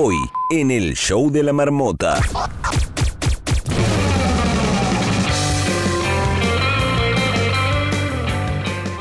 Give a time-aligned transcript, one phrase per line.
[0.00, 2.20] Hoy, en el show de la marmota.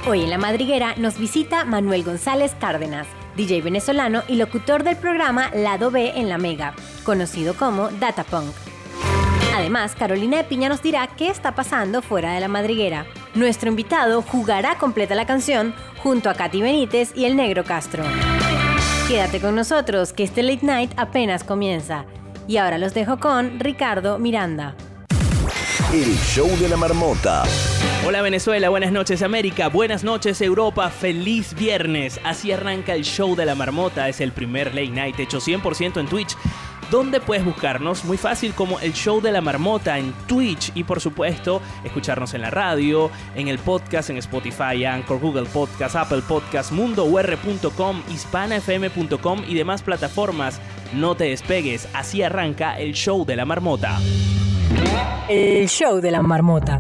[0.07, 3.05] Hoy en La Madriguera nos visita Manuel González Cárdenas,
[3.35, 6.73] DJ venezolano y locutor del programa Lado B en La Mega,
[7.03, 8.55] conocido como Datapunk.
[9.55, 13.05] Además, Carolina de Piña nos dirá qué está pasando fuera de La Madriguera.
[13.35, 18.03] Nuestro invitado jugará completa la canción junto a Katy Benítez y el Negro Castro.
[19.07, 22.03] Quédate con nosotros, que este late night apenas comienza.
[22.45, 24.75] Y ahora los dejo con Ricardo Miranda.
[25.93, 27.43] El show de la marmota.
[28.05, 32.19] Hola Venezuela, buenas noches América, buenas noches Europa, feliz viernes.
[32.25, 36.07] Así arranca el show de la marmota, es el primer late night hecho 100% en
[36.07, 36.35] Twitch.
[36.91, 41.01] Donde puedes buscarnos muy fácil como el show de la marmota en Twitch y por
[41.01, 46.71] supuesto escucharnos en la radio, en el podcast, en Spotify, Anchor, Google Podcast, Apple Podcast,
[46.71, 50.61] mundour.com, hispanafm.com y demás plataformas.
[50.93, 53.99] No te despegues, así arranca el show de la marmota.
[55.27, 56.79] El show de la marmota.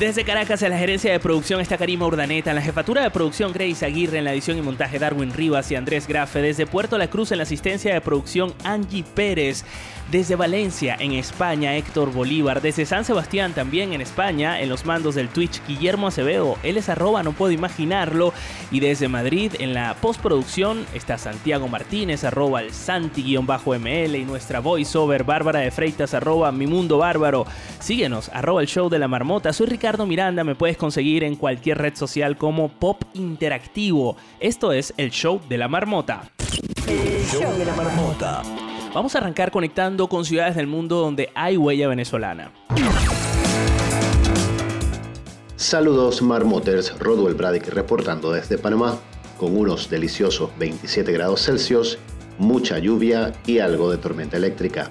[0.00, 3.52] Desde Caracas, en la gerencia de producción está Karima Urdaneta, en la jefatura de producción
[3.52, 7.10] Grace Aguirre, en la edición y montaje Darwin Rivas y Andrés Grafe, desde Puerto La
[7.10, 9.62] Cruz en la asistencia de producción Angie Pérez,
[10.10, 12.60] desde Valencia, en España, Héctor Bolívar.
[12.60, 16.56] Desde San Sebastián, también en España, en los mandos del Twitch, Guillermo Acevedo.
[16.62, 18.32] Él es arroba, no puedo imaginarlo.
[18.70, 24.16] Y desde Madrid, en la postproducción, está Santiago Martínez, arroba el Santi-ML.
[24.16, 27.46] Y nuestra voiceover, Bárbara de Freitas, arroba mi mundo bárbaro.
[27.78, 29.52] Síguenos, arroba el show de la marmota.
[29.52, 34.16] Soy Ricardo Miranda, me puedes conseguir en cualquier red social como Pop Interactivo.
[34.40, 36.30] Esto es el show de la marmota.
[36.86, 38.42] El show de la marmota.
[38.92, 42.52] Vamos a arrancar conectando con ciudades del mundo donde hay huella venezolana.
[45.54, 48.98] Saludos Marmoters, Rodwell Braddock reportando desde Panamá,
[49.38, 51.98] con unos deliciosos 27 grados Celsius,
[52.38, 54.90] mucha lluvia y algo de tormenta eléctrica.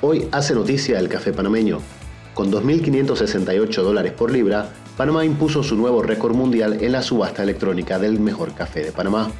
[0.00, 1.78] Hoy hace noticia el café panameño.
[2.34, 8.00] Con 2.568 dólares por libra, Panamá impuso su nuevo récord mundial en la subasta electrónica
[8.00, 9.30] del mejor café de Panamá.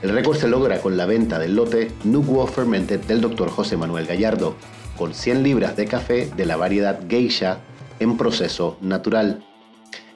[0.00, 3.50] El récord se logra con la venta del lote Nuguo Fermented del Dr.
[3.50, 4.54] José Manuel Gallardo,
[4.96, 7.58] con 100 libras de café de la variedad Geisha
[7.98, 9.44] en proceso natural,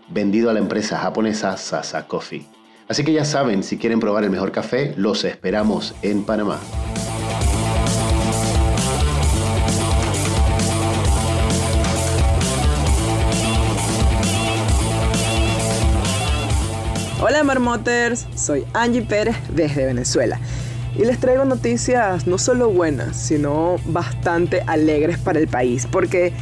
[0.09, 2.47] vendido a la empresa japonesa Sasa Coffee.
[2.87, 6.61] Así que ya saben, si quieren probar el mejor café, los esperamos en Panamá.
[17.25, 20.41] Hola Marmoters, soy Angie Pérez desde Venezuela
[20.97, 26.33] y les traigo noticias no solo buenas, sino bastante alegres para el país, porque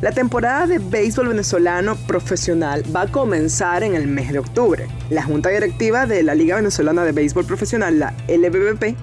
[0.00, 4.86] la temporada de béisbol venezolano profesional va a comenzar en el mes de octubre.
[5.10, 8.96] La Junta Directiva de la Liga Venezolana de Béisbol Profesional, la LBBP,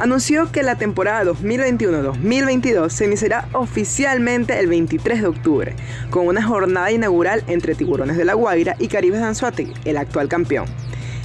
[0.00, 5.76] anunció que la temporada 2021-2022 se iniciará oficialmente el 23 de octubre,
[6.08, 10.28] con una jornada inaugural entre Tiburones de la Guaira y Caribes de Anzuategui, el actual
[10.28, 10.64] campeón.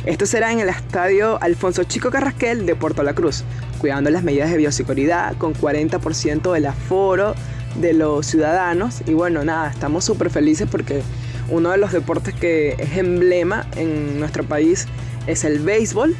[0.05, 3.45] Esto será en el estadio Alfonso Chico Carrasquel de Puerto La Cruz,
[3.79, 7.33] cuidando las medidas de bioseguridad con 40% del aforo
[7.79, 9.01] de los ciudadanos.
[9.07, 11.01] Y bueno, nada, estamos súper felices porque
[11.49, 14.85] uno de los deportes que es emblema en nuestro país
[15.27, 16.15] es el béisbol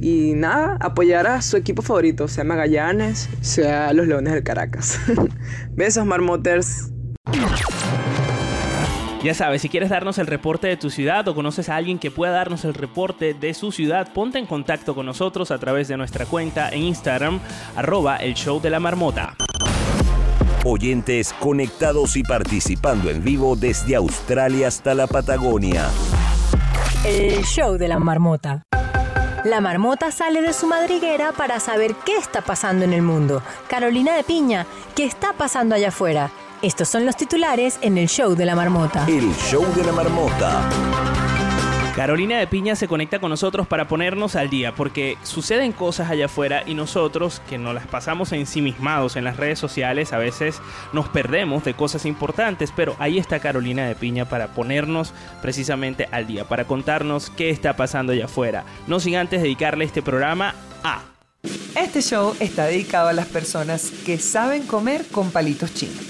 [0.00, 4.98] y nada, apoyar a su equipo favorito, sea Magallanes, sea los Leones del Caracas.
[5.70, 6.90] Besos, Marmoters.
[9.22, 12.10] Ya sabes, si quieres darnos el reporte de tu ciudad o conoces a alguien que
[12.10, 15.98] pueda darnos el reporte de su ciudad, ponte en contacto con nosotros a través de
[15.98, 17.38] nuestra cuenta en Instagram,
[17.76, 19.36] arroba el show de la marmota.
[20.64, 25.86] Oyentes conectados y participando en vivo desde Australia hasta la Patagonia.
[27.04, 28.62] El show de la marmota.
[29.44, 33.42] La marmota sale de su madriguera para saber qué está pasando en el mundo.
[33.68, 36.30] Carolina de Piña, ¿qué está pasando allá afuera?
[36.60, 39.06] Estos son los titulares en el show de la marmota.
[39.08, 40.60] El show de la marmota.
[41.94, 46.26] Carolina de Piña se conecta con nosotros para ponernos al día, porque suceden cosas allá
[46.26, 51.08] afuera y nosotros, que nos las pasamos ensimismados en las redes sociales, a veces nos
[51.08, 56.44] perdemos de cosas importantes, pero ahí está Carolina de Piña para ponernos precisamente al día,
[56.44, 58.64] para contarnos qué está pasando allá afuera.
[58.86, 60.54] No sin antes dedicarle este programa
[60.84, 61.02] a...
[61.74, 66.06] Este show está dedicado a las personas que saben comer con palitos chinos.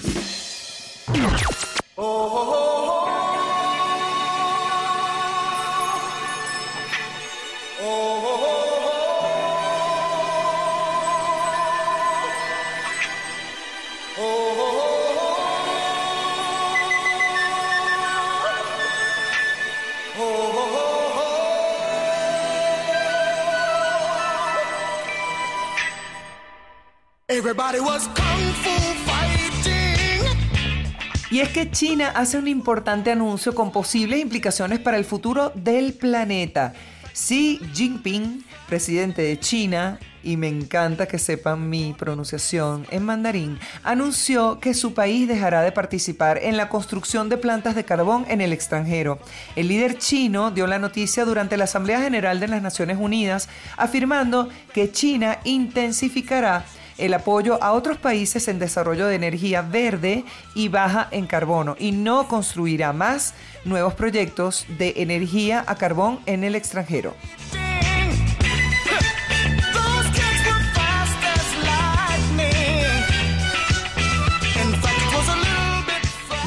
[31.30, 35.94] Y es que China hace un importante anuncio con posibles implicaciones para el futuro del
[35.94, 36.74] planeta.
[37.20, 44.58] Xi Jinping, presidente de China, y me encanta que sepan mi pronunciación en mandarín, anunció
[44.58, 48.54] que su país dejará de participar en la construcción de plantas de carbón en el
[48.54, 49.18] extranjero.
[49.54, 54.48] El líder chino dio la noticia durante la Asamblea General de las Naciones Unidas, afirmando
[54.72, 56.64] que China intensificará
[57.00, 60.24] el apoyo a otros países en desarrollo de energía verde
[60.54, 66.44] y baja en carbono y no construirá más nuevos proyectos de energía a carbón en
[66.44, 67.14] el extranjero.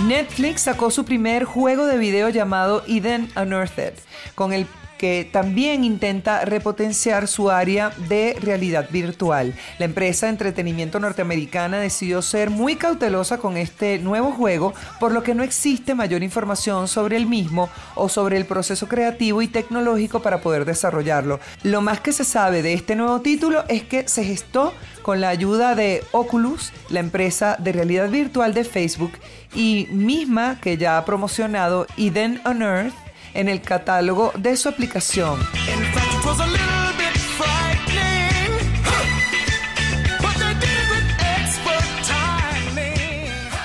[0.08, 3.94] Netflix sacó su primer juego de video llamado Eden Unearthed,
[4.36, 4.68] con el
[5.04, 9.54] que también intenta repotenciar su área de realidad virtual.
[9.78, 15.22] La empresa de entretenimiento norteamericana decidió ser muy cautelosa con este nuevo juego, por lo
[15.22, 20.22] que no existe mayor información sobre el mismo o sobre el proceso creativo y tecnológico
[20.22, 21.42] para poder desarrollarlo.
[21.64, 25.28] Lo más que se sabe de este nuevo título es que se gestó con la
[25.28, 29.12] ayuda de Oculus, la empresa de realidad virtual de Facebook,
[29.54, 33.03] y misma que ya ha promocionado Eden Unearthed
[33.34, 35.40] en el catálogo de su aplicación.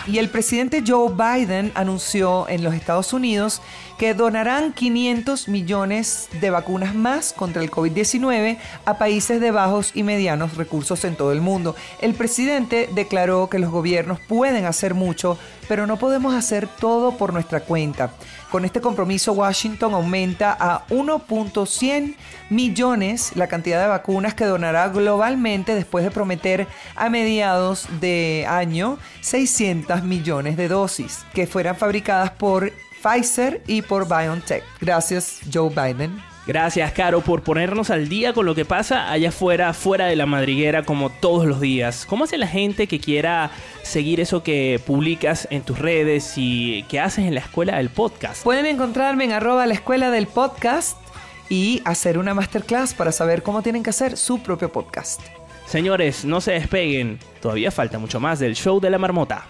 [0.06, 3.60] Y el presidente Joe Biden anunció en los Estados Unidos
[3.98, 10.04] que donarán 500 millones de vacunas más contra el COVID-19 a países de bajos y
[10.04, 11.74] medianos recursos en todo el mundo.
[12.00, 15.36] El presidente declaró que los gobiernos pueden hacer mucho,
[15.66, 18.12] pero no podemos hacer todo por nuestra cuenta.
[18.52, 22.14] Con este compromiso, Washington aumenta a 1.100
[22.50, 28.98] millones la cantidad de vacunas que donará globalmente después de prometer a mediados de año
[29.22, 32.72] 600 millones de dosis que fueran fabricadas por
[33.08, 34.64] Pfizer y por BioNTech.
[34.80, 36.20] Gracias, Joe Biden.
[36.46, 40.24] Gracias, Caro, por ponernos al día con lo que pasa allá afuera, fuera de la
[40.24, 42.06] madriguera, como todos los días.
[42.06, 43.50] ¿Cómo hace la gente que quiera
[43.82, 48.42] seguir eso que publicas en tus redes y que haces en la escuela del podcast?
[48.44, 50.96] Pueden encontrarme en arroba la escuela del podcast
[51.50, 55.20] y hacer una masterclass para saber cómo tienen que hacer su propio podcast.
[55.66, 59.46] Señores, no se despeguen, todavía falta mucho más del show de la marmota.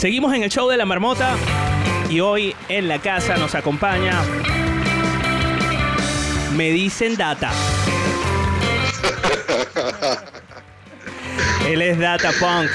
[0.00, 1.36] Seguimos en el show de la marmota
[2.08, 4.18] y hoy en la casa nos acompaña.
[6.56, 7.52] Me dicen Data.
[11.68, 12.70] Él es Data Punk.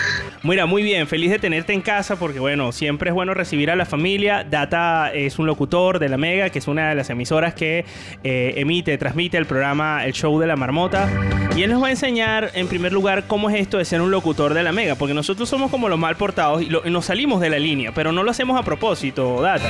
[0.46, 3.76] Mira, muy bien, feliz de tenerte en casa porque bueno, siempre es bueno recibir a
[3.76, 4.44] la familia.
[4.44, 7.84] Data es un locutor de la Mega, que es una de las emisoras que
[8.24, 11.10] eh, emite, transmite el programa El Show de la Marmota.
[11.56, 14.12] Y él nos va a enseñar en primer lugar cómo es esto de ser un
[14.12, 17.50] locutor de la Mega, porque nosotros somos como los mal portados y, nos salimos de
[17.50, 19.68] la línea, pero no lo hacemos a propósito, Data.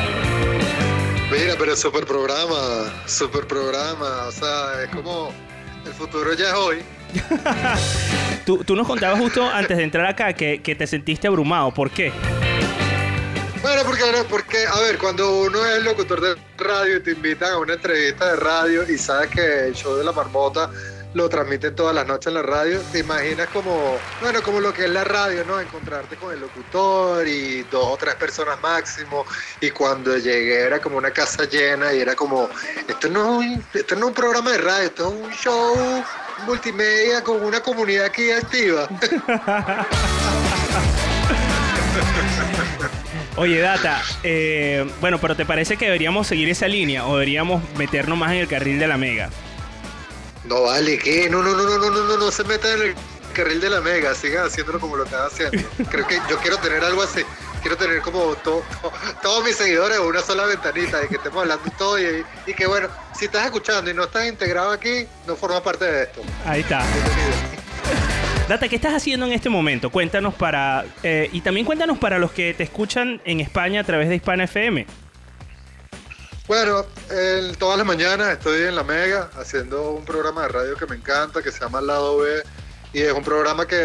[1.32, 5.32] Mira, pero super programa, super programa, o sea, es como
[5.86, 6.95] el futuro ya es hoy.
[8.46, 11.74] Tú, tú, nos contabas justo antes de entrar acá que, que, te sentiste abrumado.
[11.74, 12.12] ¿Por qué?
[13.62, 17.58] Bueno, porque, porque, a ver, cuando uno es locutor de radio y te invitan a
[17.58, 20.70] una entrevista de radio y sabes que el show de la marmota
[21.16, 24.84] lo transmiten todas las noches en la radio, te imaginas como, bueno, como lo que
[24.84, 25.60] es la radio, ¿no?
[25.62, 29.26] Encontrarte con el locutor y dos o tres personas máximo.
[29.62, 32.50] Y cuando llegué era como una casa llena y era como,
[32.88, 33.42] esto no,
[33.74, 36.04] esto no es un programa de radio, esto es un show
[36.46, 38.88] multimedia con una comunidad aquí activa.
[43.38, 48.18] Oye, Data, eh, bueno, pero ¿te parece que deberíamos seguir esa línea o deberíamos meternos
[48.18, 49.30] más en el carril de la Mega?
[50.46, 51.30] No vale, ¿qué?
[51.30, 52.96] No, no, no, no, no, no, no, no se meta en el
[53.34, 55.68] carril de la Mega, sigan haciéndolo como lo están haciendo.
[55.90, 57.24] Creo que yo quiero tener algo así.
[57.66, 58.36] Quiero tener como
[59.24, 62.68] todos mis seguidores en una sola ventanita y que estemos hablando todo y, y, que
[62.68, 66.22] bueno, si estás escuchando y no estás integrado aquí, no formas parte de esto.
[66.46, 66.84] Ahí está.
[68.48, 69.90] Data, ¿qué estás haciendo en este momento?
[69.90, 70.86] Cuéntanos para...
[71.02, 74.44] Eh, y también cuéntanos para los que te escuchan en España a través de Hispana
[74.44, 74.86] FM.
[76.46, 76.86] Bueno,
[77.58, 81.42] todas las mañanas estoy en La Mega haciendo un programa de radio que me encanta,
[81.42, 82.44] que se llama Lado B,
[82.94, 83.76] y es un programa que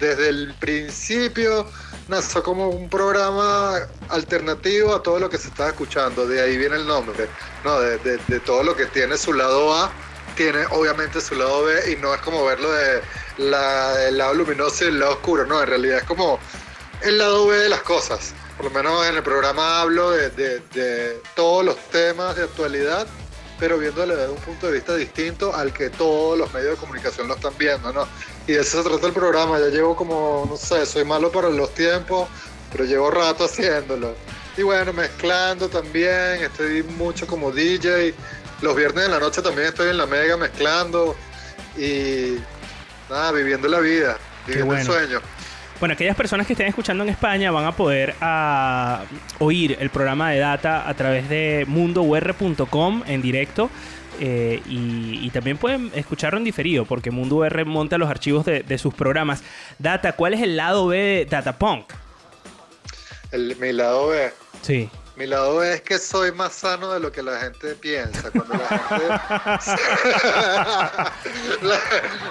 [0.00, 1.68] desde el principio
[2.12, 3.78] nació como un programa
[4.10, 7.26] alternativo a todo lo que se está escuchando, de ahí viene el nombre,
[7.64, 7.80] ¿no?
[7.80, 9.90] de, todo lo que tiene su lado A,
[10.36, 13.00] tiene obviamente su lado B, y no es como verlo de
[13.38, 16.38] la- el lado luminoso y el lado oscuro, no, en realidad es como
[17.00, 18.34] el lado B de las cosas.
[18.56, 23.06] Por lo menos en el programa hablo de, de- de todos los temas de actualidad,
[23.62, 27.28] pero viéndole desde un punto de vista distinto al que todos los medios de comunicación
[27.28, 28.08] lo están viendo, ¿no?
[28.48, 31.48] Y de eso se trata el programa, ya llevo como, no sé, soy malo para
[31.48, 32.28] los tiempos,
[32.72, 34.16] pero llevo rato haciéndolo.
[34.56, 38.12] Y bueno, mezclando también, estoy mucho como DJ.
[38.62, 41.14] Los viernes de la noche también estoy en la mega mezclando
[41.78, 42.38] y
[43.08, 45.20] nada, viviendo la vida, viviendo el sueño.
[45.82, 49.02] Bueno, aquellas personas que estén escuchando en España van a poder ah,
[49.40, 53.68] oír el programa de data a través de mundour.com en directo.
[54.20, 58.62] eh, y, y también pueden escucharlo en diferido porque Mundo UR monta los archivos de,
[58.62, 59.42] de sus programas.
[59.80, 61.92] Data, ¿cuál es el lado B de Datapunk?
[63.32, 64.30] El, mi lado B.
[64.60, 64.88] Sí.
[65.16, 68.30] Mi lado es que soy más sano de lo que la gente piensa.
[68.30, 69.08] Cuando la gente,
[71.66, 71.78] la,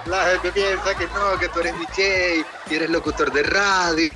[0.07, 4.11] la gente piensa que no, que tú eres DJ y eres locutor de radio.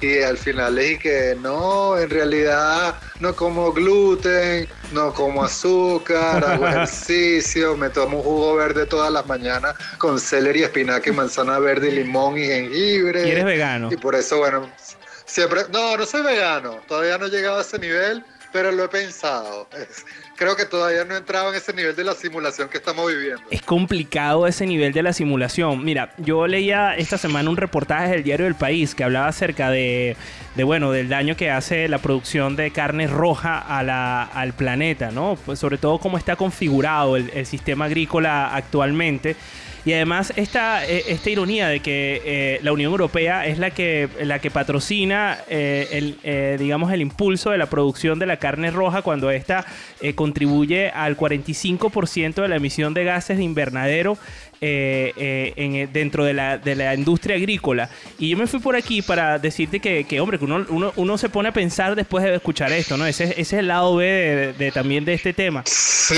[0.00, 6.68] Y al final es que no, en realidad no como gluten, no como azúcar, hago
[6.68, 11.90] ejercicio, me tomo un jugo verde todas las mañanas con celery, espinaca y manzana verde,
[11.90, 13.26] limón y jengibre.
[13.26, 13.88] Y eres vegano.
[13.90, 14.70] Y por eso, bueno,
[15.28, 15.60] siempre.
[15.72, 16.80] No, no soy vegano.
[16.88, 19.68] Todavía no he llegado a ese nivel, pero lo he pensado.
[20.36, 23.42] Creo que todavía no he entrado en ese nivel de la simulación que estamos viviendo.
[23.50, 25.84] Es complicado ese nivel de la simulación.
[25.84, 30.16] Mira, yo leía esta semana un reportaje del diario El País que hablaba acerca de,
[30.54, 33.78] de, bueno, del daño que hace la producción de carne roja a
[34.22, 35.38] al planeta, ¿no?
[35.44, 39.36] Pues sobre todo cómo está configurado el sistema agrícola actualmente.
[39.88, 44.06] Y además esta, eh, esta ironía de que eh, la Unión Europea es la que,
[44.22, 49.00] la que patrocina eh, el, digamos, el impulso de la producción de la carne roja
[49.00, 49.64] cuando esta
[50.14, 54.18] contribuye al 45% de la emisión de gases de invernadero
[54.60, 57.88] en, dentro de la, de la industria agrícola.
[58.18, 61.30] Y yo me fui por aquí para decirte que, hombre, que uno, uno, uno se
[61.30, 63.06] pone a pensar después de escuchar esto, ¿no?
[63.06, 65.62] Ese, ese es el lado B de- de- también de este tema.
[65.64, 66.14] Sí,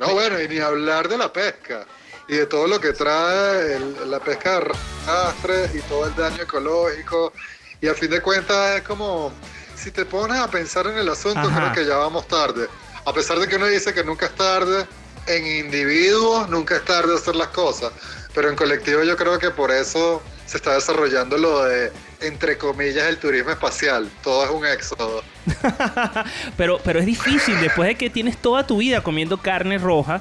[0.00, 1.86] no, bueno, y ni hablar de la pesca
[2.28, 4.70] y de todo lo que trae el- la pesca de
[5.06, 7.32] arrastre y todo el daño ecológico.
[7.80, 9.32] Y a fin de cuentas es como,
[9.76, 11.72] si te pones a pensar en el asunto, Ajá.
[11.72, 12.68] creo que ya vamos tarde.
[13.04, 14.86] A pesar de que uno dice que nunca es tarde,
[15.26, 17.92] en individuos nunca es tarde hacer las cosas.
[18.34, 23.06] Pero en colectivo yo creo que por eso se está desarrollando lo de, entre comillas,
[23.06, 24.10] el turismo espacial.
[24.22, 25.22] Todo es un éxodo.
[26.56, 30.20] pero, pero es difícil, después de que tienes toda tu vida comiendo carne roja,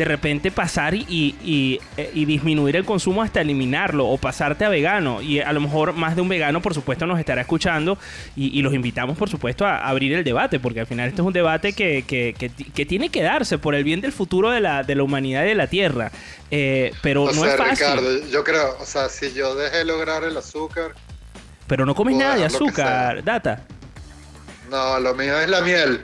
[0.00, 1.04] de repente pasar y,
[1.44, 5.20] y, eh, y disminuir el consumo hasta eliminarlo o pasarte a vegano.
[5.20, 7.98] Y a lo mejor más de un vegano, por supuesto, nos estará escuchando
[8.34, 11.26] y, y los invitamos, por supuesto, a abrir el debate, porque al final este es
[11.26, 14.50] un debate que, que- que ti- que tiene que darse por el bien del futuro
[14.50, 16.10] de la, de la humanidad y de la Tierra.
[16.50, 17.72] Eh, pero o no sea, es fácil.
[17.76, 20.94] Ricardo, yo creo, o sea, si yo dejé lograr el azúcar,
[21.66, 23.66] Pero no comes nada de azúcar, Data.
[24.70, 26.00] no, lo mío es la miel.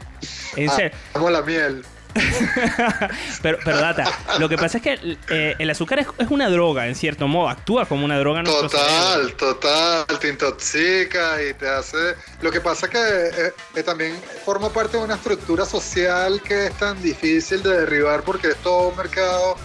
[0.56, 1.82] En Ah, amo la miel.
[3.42, 4.04] pero, pero Data,
[4.38, 7.48] lo que pasa es que eh, el azúcar es, es una droga, en cierto modo.
[7.48, 8.46] Actúa como una droga en.
[8.46, 12.14] Total, total, te intoxica y te hace...
[12.40, 16.66] Lo que pasa es que eh, eh, también forma parte de una estructura social que
[16.66, 19.56] es tan difícil de derribar porque es todo un mercado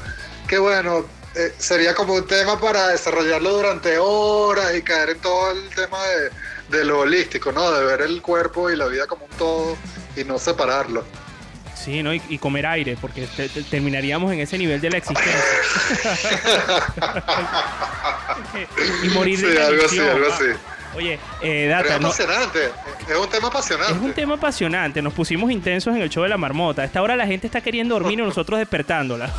[0.47, 1.05] que bueno,
[1.35, 5.97] eh, sería como un tema para desarrollarlo durante horas y caer en todo el tema
[6.05, 7.71] de, de lo holístico, ¿no?
[7.71, 9.77] De ver el cuerpo y la vida como un todo
[10.17, 11.05] y no separarlo.
[11.83, 12.13] Sí, ¿no?
[12.13, 15.33] Y, y comer aire, porque te- te- terminaríamos en ese nivel de la existencia.
[19.03, 20.45] y morir de Sí, algo así, algo así.
[20.93, 22.65] Oye, eh, Pero Data, es no- apasionante,
[23.09, 23.93] es un tema apasionante.
[23.93, 25.01] es un tema apasionante.
[25.01, 26.81] Nos pusimos intensos en el show de la marmota.
[26.81, 29.27] A esta hora la gente está queriendo dormir y nosotros despertándola.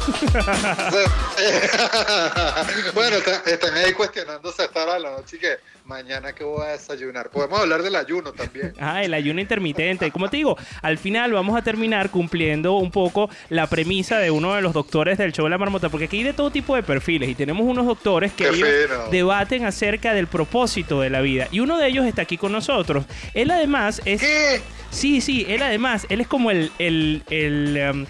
[2.95, 6.65] bueno, está- están ahí cuestionándose a esta hora de la noche que mañana que voy
[6.65, 7.31] a desayunar.
[7.31, 8.75] Podemos hablar del ayuno también.
[8.85, 10.11] Ah, el ayuno intermitente.
[10.11, 14.55] Como te digo, al final vamos a terminar cumpliendo un poco la premisa de uno
[14.55, 16.83] de los doctores del show de la marmota, porque aquí hay de todo tipo de
[16.83, 18.69] perfiles y tenemos unos doctores que ellos
[19.11, 21.49] debaten acerca del propósito de la vida.
[21.53, 23.05] Y uno de ellos está aquí con nosotros.
[23.35, 24.21] Él además es...
[24.21, 24.61] ¿Qué?
[24.91, 28.07] Sí, sí, él además, él es como el, el, el, em,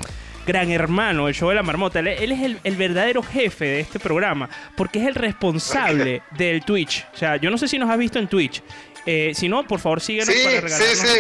[0.46, 1.98] gran hermano del show de la marmota.
[2.00, 6.62] Él, él es el, el verdadero jefe de este programa, porque es el responsable del
[6.64, 7.06] Twitch.
[7.14, 8.62] O sea, yo no sé si nos has visto en Twitch.
[9.06, 10.98] Eh, si no, por favor, síguenos Sí, para sí, regalarnos.
[10.98, 11.18] sí.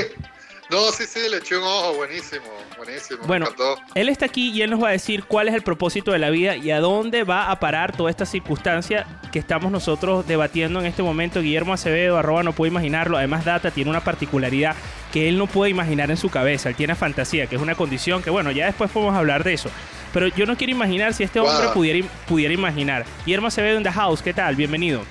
[0.70, 2.44] No, sí, sí, le eché un ojo, buenísimo,
[2.84, 3.24] buenísimo.
[3.26, 3.46] Bueno,
[3.94, 6.30] él está aquí y él nos va a decir cuál es el propósito de la
[6.30, 10.86] vida y a dónde va a parar toda esta circunstancia que estamos nosotros debatiendo en
[10.86, 11.40] este momento.
[11.40, 13.16] Guillermo Acevedo, arroba no puedo imaginarlo.
[13.16, 14.74] Además, Data tiene una particularidad
[15.12, 16.68] que él no puede imaginar en su cabeza.
[16.68, 19.70] Él tiene fantasía, que es una condición que, bueno, ya después podemos hablar de eso.
[20.12, 21.74] Pero yo no quiero imaginar si este hombre Wow.
[21.74, 23.04] pudiera, pudiera imaginar.
[23.24, 24.56] Guillermo Acevedo en The House, ¿qué tal?
[24.56, 25.02] Bienvenido.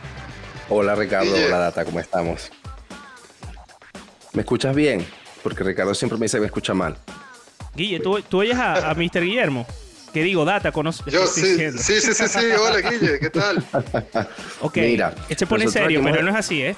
[0.69, 2.49] Hola Ricardo, hola Data, ¿cómo estamos?
[4.33, 5.05] ¿Me escuchas bien?
[5.43, 6.97] Porque Ricardo siempre me dice que me escucha mal.
[7.75, 9.21] Guille, ¿tú, tú oyes a, a Mr.
[9.21, 9.65] Guillermo?
[10.13, 11.03] Que digo, Data, conoce.
[11.09, 11.41] Yo sí,
[11.77, 12.39] sí, sí, sí, sí.
[12.59, 13.63] Hola, Guille, ¿qué tal?
[14.61, 16.75] Ok, Mira, se pone serio, pero no es así, ¿eh?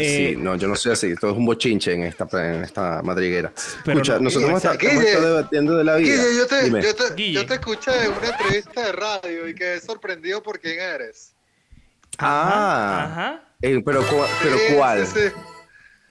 [0.00, 1.14] Eh, sí, no, yo no soy así.
[1.16, 3.52] Todo es un bochinche en esta, en esta madriguera.
[3.84, 5.08] Pero Escucha, no, nosotros hemos, Guille.
[5.08, 6.14] estado- debatiendo de la vida.
[6.14, 6.82] Guille, yo te, Dime.
[6.82, 7.32] yo, te, Guille.
[7.32, 11.32] yo te escuché en una entrevista de radio y quedé sorprendido por quién eres.
[12.18, 13.42] Ah, Ajá.
[13.62, 14.04] eh, pero,
[14.42, 15.06] pero Sí, ¿cuál?
[15.06, 15.32] sí, sí.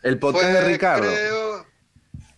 [0.03, 1.07] El podcast Fue, de Ricardo.
[1.07, 1.46] creo-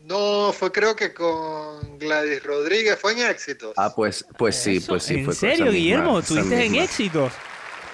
[0.09, 3.73] no, fue creo que con Gladys Rodríguez, fue en éxitos.
[3.77, 5.19] Ah, pues, pues sí, pues sí.
[5.19, 6.19] ¿En fue con esa serio, Guillermo?
[6.19, 7.31] ¿Estuviste en éxitos?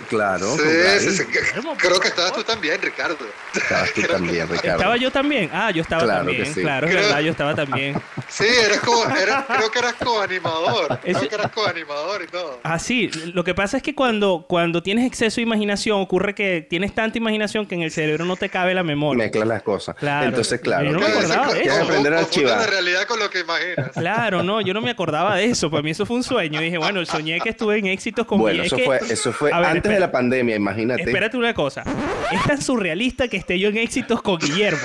[0.09, 0.61] Claro, sí,
[0.99, 1.39] sí, sí, que-
[1.77, 3.17] Creo que estabas tú también, Ricardo.
[3.53, 4.77] Estabas tú también, Ricardo.
[4.77, 5.49] ¿Estaba yo también?
[5.53, 6.43] Ah, yo estaba Claro también.
[6.43, 6.61] que sí.
[6.61, 8.01] Claro, es Creo- verdad, yo estaba también.
[8.27, 10.99] Sí, eres co, eras- creo que eras coanimador.
[11.03, 12.59] Creo que eras coanimador y todo.
[12.63, 13.09] Ah, sí.
[13.33, 17.17] Lo que pasa es que cuando, cuando tienes exceso de imaginación, ocurre que tienes tanta
[17.17, 19.23] imaginación que en el cerebro no te cabe la memoria.
[19.23, 19.95] Mezclas las cosas.
[19.95, 20.27] Claro.
[20.27, 20.85] Entonces, claro.
[20.85, 21.75] Yo no me acordaba de eso.
[21.75, 22.57] que aprender a archivar.
[22.59, 23.91] la realidad con lo que imaginas.
[23.93, 25.69] Claro, no, yo no me acordaba de eso.
[25.69, 26.59] Para mí eso fue un sueño.
[26.59, 29.51] Dije, bueno, soñé que estuve en éxitos con Bueno, es eso que- fue, eso fue
[29.53, 31.03] A ver, antes de la pandemia, imagínate.
[31.03, 31.83] Espérate una cosa.
[32.31, 34.79] Es tan surrealista que esté yo en éxitos con Guillermo.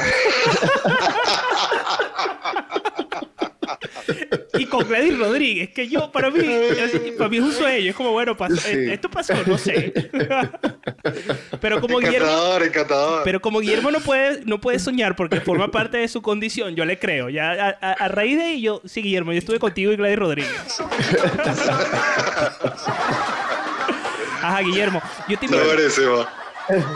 [4.58, 6.42] y con Gladys Rodríguez, que yo, para mí,
[7.16, 7.90] para mí es un sueño.
[7.90, 8.68] Es como, bueno, pasó- Sí.
[8.72, 9.92] eh, esto pasó, no sé.
[11.60, 13.22] pero como Guillermo, Encantador, encantador.
[13.24, 16.84] pero como Guillermo no puede, no puede soñar porque forma parte de su condición, yo
[16.84, 17.28] le creo.
[17.30, 20.82] Ya a, a- a raíz de yo, sí, Guillermo, yo estuve contigo y Gladys Rodríguez.
[24.42, 25.64] Ajá, Guillermo, yo te, invité,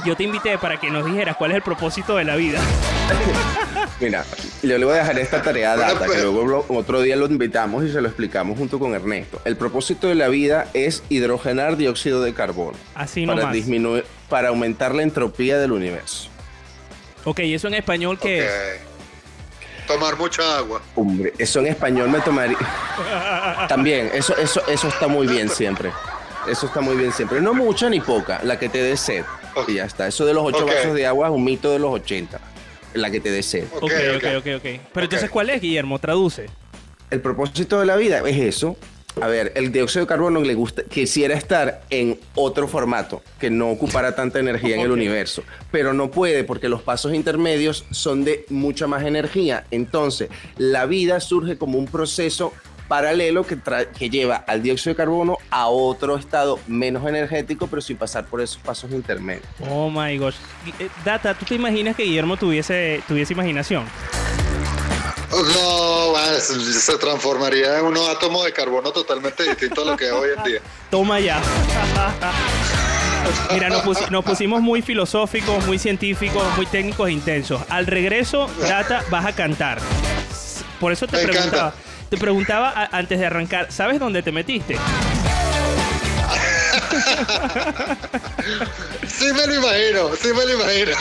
[0.04, 2.60] yo te invité para que nos dijeras cuál es el propósito de la vida.
[4.00, 4.24] Mira,
[4.62, 7.16] yo le voy a dejar esta tarea a Data, que pues- luego lo- otro día
[7.16, 9.40] lo invitamos y se lo explicamos junto con Ernesto.
[9.44, 13.54] El propósito de la vida es hidrogenar dióxido de carbono Así para nomás.
[13.54, 16.28] disminuir, para aumentar la entropía del universo.
[17.24, 18.50] Ok, eso en español que es.
[18.50, 19.86] Ok.
[19.86, 20.80] Tomar mucha agua.
[20.94, 22.56] Hombre, eso en español me tomaría.
[23.68, 25.92] También, eso, eso, eso está muy bien siempre.
[26.48, 27.40] Eso está muy bien siempre.
[27.40, 29.24] No mucha ni poca, la que te dé sed.
[29.66, 30.06] Y ya está.
[30.06, 32.40] Eso de los ocho vasos de agua es un mito de los 80.
[32.94, 33.64] La que te dé sed.
[33.80, 34.80] Ok, Ok, ok.
[34.92, 35.98] Pero entonces, ¿cuál es, Guillermo?
[35.98, 36.46] Traduce.
[37.10, 38.76] El propósito de la vida es eso.
[39.20, 43.70] A ver, el dióxido de carbono le gusta, quisiera estar en otro formato, que no
[43.70, 48.44] ocupara tanta energía en el universo, pero no puede porque los pasos intermedios son de
[48.48, 49.66] mucha más energía.
[49.70, 52.52] Entonces, la vida surge como un proceso
[52.88, 53.58] paralelo que,
[53.98, 58.40] que lleva al dióxido de carbono a otro estado menos energético, pero sin pasar por
[58.40, 59.44] esos pasos intermedios.
[59.70, 60.36] Oh my gosh.
[60.78, 63.84] Eh, Data, ¿tú te imaginas que Guillermo tuviese, tuviese imaginación?
[65.30, 70.28] No, se, transformaría en unos átomos de carbono totalmente distintos a lo que es hoy
[70.36, 70.60] en día.
[70.90, 71.40] Toma ya.
[73.52, 77.62] Mira, nos, pusi- nos pusimos muy filosóficos, muy científicos, muy técnicos e intensos.
[77.68, 79.78] Al regreso, Data, vas a cantar.
[80.78, 81.68] Por eso te Me preguntaba.
[81.68, 81.93] encanta.
[82.14, 84.76] Te preguntaba a- antes de arrancar, ¿sabes dónde te metiste?
[89.08, 90.92] Sí me lo imagino, sí me lo imagino.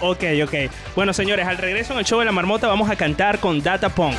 [0.00, 0.54] Ok, ok.
[0.94, 3.88] Bueno, señores, al regreso en el show de la marmota vamos a cantar con Data
[3.88, 4.14] Punk.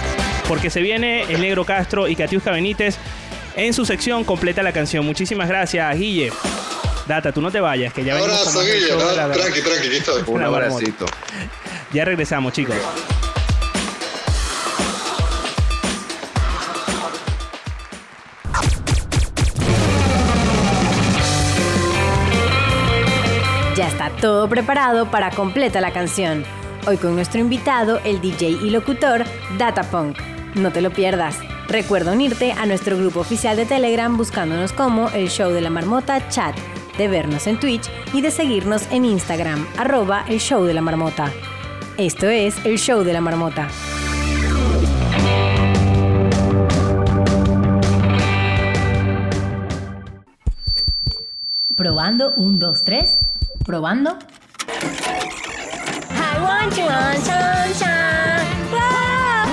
[0.50, 2.98] Porque se viene el Negro Castro y Katiuska Benítez
[3.56, 5.06] en su sección completa la canción.
[5.06, 6.34] Muchísimas gracias, Guille.
[7.08, 10.24] Data, tú no te vayas, que ya venimos con Abrazo, Guille, Tranqui, tranqui, estoy.
[10.28, 11.06] Un abracito.
[11.94, 12.76] Ya regresamos, chicos.
[24.02, 26.44] Está todo preparado para completa la canción.
[26.88, 29.26] Hoy con nuestro invitado, el DJ y locutor
[29.60, 30.18] Datapunk.
[30.56, 31.38] No te lo pierdas.
[31.68, 36.28] Recuerda unirte a nuestro grupo oficial de Telegram buscándonos como el show de la marmota
[36.30, 36.56] chat,
[36.98, 41.32] de vernos en Twitch y de seguirnos en Instagram, arroba el show de la marmota.
[41.98, 43.68] Esto es el show de la marmota.
[51.76, 53.31] Probando, un, dos, tres.
[53.66, 54.18] Probando.
[56.10, 58.48] I want you on sunshine.
[58.74, 59.46] Ah.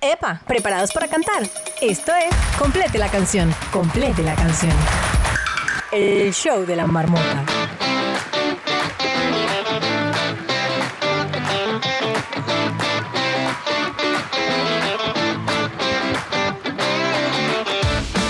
[0.00, 1.42] Epa, ¿preparados para cantar?
[1.80, 3.54] Esto es Complete la canción.
[3.72, 4.72] Complete la canción.
[5.92, 7.44] El show de la marmota.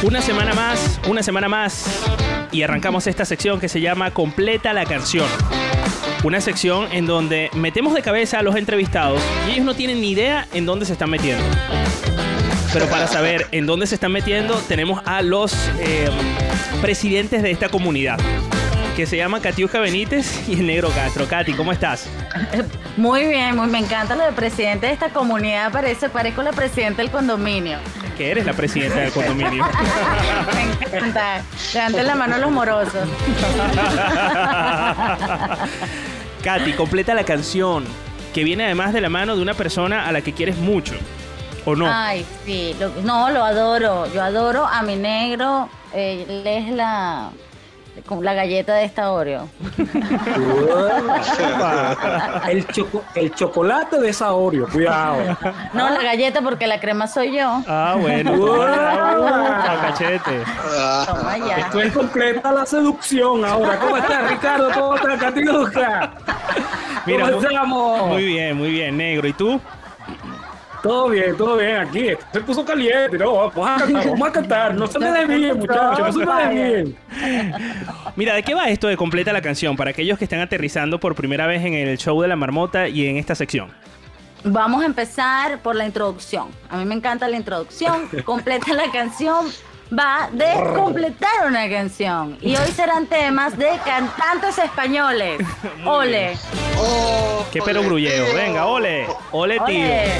[0.02, 2.02] Una semana más, una semana más.
[2.52, 5.26] Y arrancamos esta sección que se llama Completa la canción.
[6.24, 10.12] Una sección en donde metemos de cabeza a los entrevistados y ellos no tienen ni
[10.12, 11.44] idea en dónde se están metiendo.
[12.72, 16.08] Pero para saber en dónde se están metiendo, tenemos a los eh,
[16.80, 18.18] presidentes de esta comunidad.
[18.96, 21.26] Que se llaman Catiusca Benítez y el Negro Castro.
[21.26, 22.06] Katy, ¿cómo estás?
[22.98, 25.72] Muy bien, muy, me encanta lo de presidente de esta comunidad.
[25.72, 27.78] Parece, parezco la presidenta del condominio.
[28.18, 29.64] Que eres la presidenta del condominio.
[30.54, 30.62] me
[30.98, 31.42] encanta.
[31.72, 33.08] Levanten la mano a los morosos.
[36.44, 37.84] Katy, completa la canción.
[38.34, 40.94] Que viene además de la mano de una persona a la que quieres mucho.
[41.64, 41.86] ¿O no?
[41.90, 42.76] Ay, sí.
[42.78, 44.12] lo- no, lo adoro.
[44.12, 45.70] Yo adoro a mi negro.
[45.94, 47.30] Eh, él es la,
[48.06, 49.48] como la galleta de esta Oreo.
[52.48, 55.36] el, choco- el chocolate de esa Oreo, cuidado.
[55.72, 57.62] No, la galleta porque la crema soy yo.
[57.66, 58.32] Ah, bueno.
[59.82, 60.42] Cachete.
[61.06, 61.56] Toma ya.
[61.58, 63.78] Esto es completa la seducción ahora.
[63.78, 64.70] ¿Cómo estás, Ricardo?
[64.72, 66.10] ¿Cómo estás, Catiusca?
[67.06, 68.06] Mira, ¿Cómo muy- estamos?
[68.08, 69.28] Muy bien, muy bien, negro.
[69.28, 69.60] ¿Y tú?
[70.82, 72.10] Todo bien, todo bien aquí.
[72.32, 74.74] Se puso caliente, no, vamos a cantar, vamos a cantar.
[74.74, 76.96] No se me dé bien, muchachos, no se me dé bien.
[78.16, 79.76] Mira, ¿de qué va esto de completa la canción?
[79.76, 83.06] Para aquellos que están aterrizando por primera vez en el show de la marmota y
[83.06, 83.70] en esta sección.
[84.44, 86.48] Vamos a empezar por la introducción.
[86.70, 88.08] A mí me encanta la introducción.
[88.24, 89.46] Completa la canción.
[89.92, 92.38] Va de completar una canción.
[92.40, 95.40] Y hoy serán temas de cantantes españoles.
[95.84, 96.36] Ole.
[96.78, 98.32] Oh, ¿Qué pero grulleo?
[98.34, 99.06] Venga, ole.
[99.32, 99.84] Ole, tío.
[99.84, 100.12] Ole.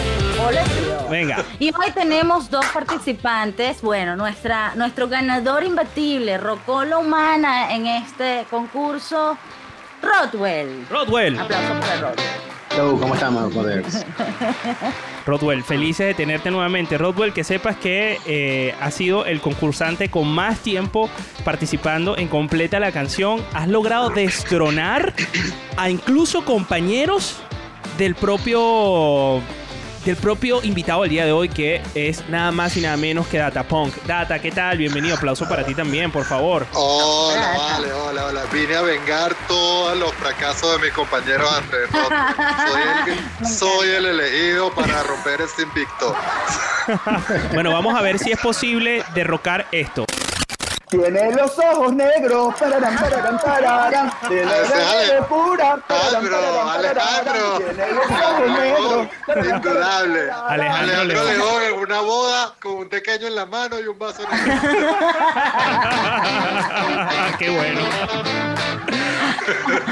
[0.47, 1.09] Ole, tío.
[1.09, 1.45] Venga.
[1.59, 3.81] Y hoy tenemos dos participantes.
[3.81, 9.39] Bueno, nuestra, nuestro ganador imbatible, Rocola Humana, en este concurso,
[10.03, 10.87] Rodwell.
[10.91, 11.39] Rodwell.
[11.39, 12.60] Aplauso para Rodwell.
[12.73, 13.53] Hello, ¿cómo estamos?
[15.27, 16.99] Rodwell, felices de tenerte nuevamente.
[16.99, 21.11] Rodwell, que sepas que eh, has sido el concursante con más tiempo
[21.45, 23.45] participando en Completa la Canción.
[23.55, 25.13] Has logrado destronar
[25.77, 27.39] a incluso compañeros
[27.99, 29.41] del propio
[30.05, 33.39] del propio invitado del día de hoy que es nada más y nada menos que
[33.39, 33.95] Data Punk.
[34.07, 34.79] Data, ¿qué tal?
[34.79, 36.67] Bienvenido, aplauso para ti también, por favor.
[36.73, 38.43] Hola, vale, hola, hola.
[38.53, 42.13] Vine a vengar todos los fracasos de mis compañeros Andrés Roth.
[42.69, 46.15] Soy el, soy el elegido para romper este invicto.
[47.53, 50.07] Bueno, vamos a ver si es posible derrocar esto.
[50.91, 54.11] Tiene los ojos negros, pararán, pararán, pararán.
[54.27, 57.59] Tiene la pura, pararán, Alejandro, pararán, Alejandro.
[57.59, 59.07] Tiene los ojos negros,
[59.55, 60.31] Indudable.
[60.49, 61.27] Alejandro León.
[61.27, 64.41] León en una boda con un pequeño en la mano y un vaso en el
[67.39, 67.81] Qué bueno.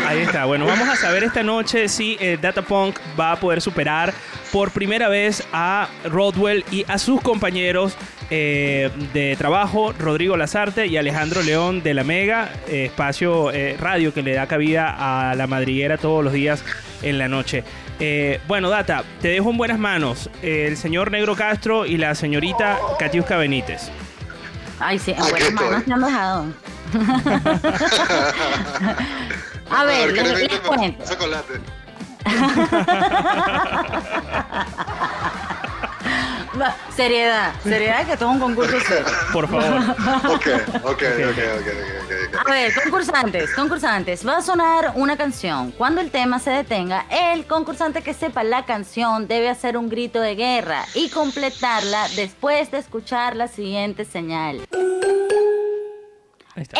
[0.06, 0.44] Ahí está.
[0.44, 4.12] Bueno, vamos a saber esta noche si eh, Datapunk va a poder superar
[4.52, 7.96] por primera vez a Rodwell y a sus compañeros
[8.30, 14.12] eh, de trabajo, Rodrigo Lazarte y Alejandro León de la Mega, eh, espacio eh, radio
[14.14, 16.62] que le da cabida a la madriguera todos los días
[17.02, 17.64] en la noche.
[18.00, 20.30] Eh, bueno, Data, te dejo en buenas manos.
[20.42, 23.90] eh, el señor Negro Castro y la señorita Katiuska Benítez.
[24.80, 26.46] Ay, sí, en buenas manos te han dejado.
[29.70, 31.04] A ver, ¿qué les, cuento.
[31.04, 31.60] Chocolate.
[36.94, 39.04] Seriedad, seriedad que es un concurso serio.
[39.32, 39.68] Por favor.
[40.24, 40.46] Ok, ok,
[40.84, 41.02] ok, ok, ok,
[42.02, 42.48] ok, ok.
[42.48, 45.70] A ver, concursantes, concursantes, va a sonar una canción.
[45.72, 50.20] Cuando el tema se detenga, el concursante que sepa la canción debe hacer un grito
[50.20, 54.66] de guerra y completarla después de escuchar la siguiente señal.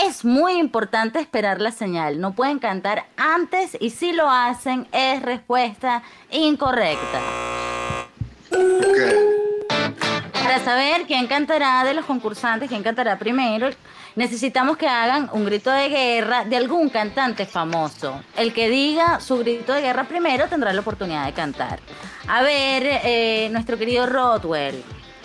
[0.05, 2.21] Es muy importante esperar la señal.
[2.21, 7.21] No pueden cantar antes y si lo hacen es respuesta incorrecta.
[10.33, 13.69] Para saber quién cantará de los concursantes, quién cantará primero,
[14.17, 18.23] necesitamos que hagan un grito de guerra de algún cantante famoso.
[18.37, 21.81] El que diga su grito de guerra primero tendrá la oportunidad de cantar.
[22.27, 24.83] A ver, eh, nuestro querido Rodwell,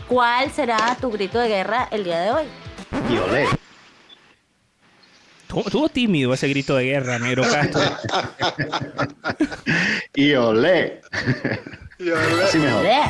[0.10, 2.46] ¿cuál será tu grito de guerra el día de hoy?
[3.30, 3.48] Olé.
[5.66, 7.82] Estuvo tímido ese grito de guerra, Negro Castro.
[10.16, 11.02] Y olé.
[12.00, 12.86] Y ahora- Así mejor.
[12.86, 13.02] ¡Eh!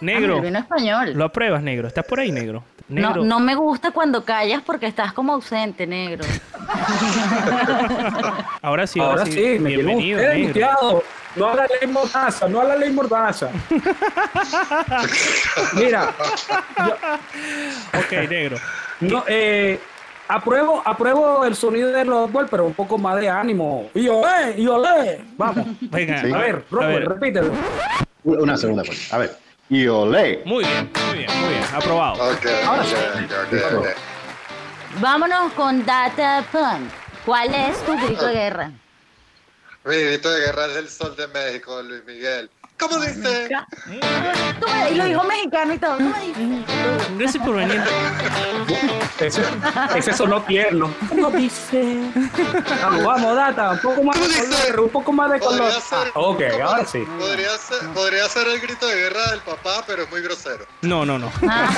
[0.00, 1.12] Negro, vino español.
[1.14, 1.86] lo apruebas, negro.
[1.88, 2.64] ¿Estás por ahí, negro?
[2.88, 3.24] No, Negro.
[3.24, 6.24] no me gusta cuando callas porque estás como ausente, negro.
[8.62, 11.02] Ahora sí, Ahora sí, me bienvenido, negro.
[11.36, 13.50] No a la ley mordaza, no a la ley mordaza.
[15.74, 16.12] Mira,
[17.98, 18.56] Ok, negro.
[19.00, 19.78] no, eh,
[20.30, 23.90] apruebo, apruebo el sonido de Rockwell, pero un poco más de ánimo.
[23.94, 25.22] Y olé, y olé.
[25.36, 25.66] Vamos.
[25.80, 26.32] Venga, Sí.
[26.32, 27.08] A ver, ver.
[27.08, 27.52] repítelo.
[28.24, 29.12] Una segunda pues.
[29.12, 29.36] A ver.
[29.68, 30.42] Y olé.
[30.44, 31.62] Muy bien, muy bien, muy bien.
[31.74, 32.14] Aprobado.
[32.32, 32.94] Ok, Ahora ok, sí.
[33.24, 33.86] ok, ok, ok.
[35.00, 36.90] Vámonos con Data Punk.
[37.24, 38.70] ¿Cuál es tu grito de guerra?
[39.84, 42.50] Mi grito de guerra es el sol de México, Luis Miguel.
[42.80, 43.48] ¿Cómo dice?
[44.60, 45.96] Tú me- Y lo dijo mexicano y todo.
[45.98, 46.64] Tú me.
[47.18, 47.82] Gracias por venir.
[49.20, 49.42] Ese,
[49.96, 50.92] ese sonó tierno.
[51.08, 52.00] ¿Cómo dice?
[52.82, 53.70] Vamos, vamos, data.
[53.72, 54.80] Un poco más de color.
[54.80, 55.72] Un poco más de color.
[55.72, 57.06] Ser- Ah, ok, ahora sí.
[57.18, 60.64] Podría ser, podría ser el grito de guerra del papá, pero es muy grosero.
[60.82, 61.30] No, no, no.
[61.48, 61.68] Ah,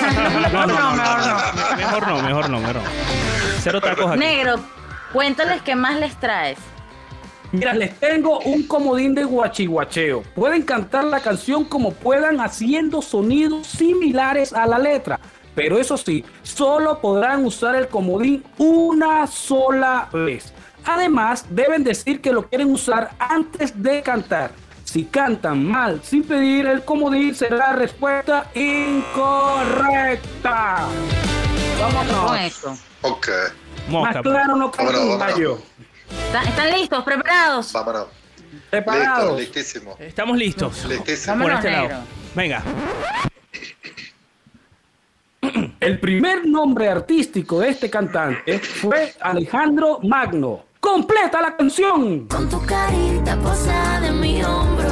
[0.52, 1.76] No, no, no, no, no.
[1.76, 2.82] Mejor no, mejor no, mejor no.
[3.60, 4.18] Cero tacos aquí.
[4.20, 4.60] Negro,
[5.12, 6.58] cuéntales qué más les traes.
[7.52, 10.22] Mira, les tengo un comodín de guachiguacheo.
[10.34, 15.20] Pueden cantar la canción como puedan haciendo sonidos similares a la letra.
[15.54, 20.52] Pero eso sí, solo podrán usar el comodín una sola vez.
[20.84, 24.50] Además, deben decir que lo quieren usar antes de cantar.
[24.84, 28.50] Si cantan mal sin pedir, el comodín será la respuesta
[29.52, 30.86] incorrecta.
[31.78, 32.40] Con Vámonos.
[32.40, 32.76] eso.
[33.02, 33.28] Ok.
[33.90, 35.34] Más claro no cae Vámonos, un vámonos.
[35.36, 35.58] gallo.
[36.46, 37.05] ¿Están, listos?
[37.05, 37.72] ¿Preparados?
[37.72, 38.07] vámonos.
[38.53, 39.38] Listo, Preparados.
[39.40, 39.96] listísimo.
[39.98, 40.85] Estamos listos.
[40.85, 41.42] Listísimo.
[41.42, 42.05] Por este lado.
[42.35, 42.62] Venga.
[45.81, 50.64] El primer nombre artístico de este cantante fue Alejandro Magno.
[50.81, 52.27] ¡Completa la canción!
[52.29, 54.90] Con tu carita posada en mi hombro,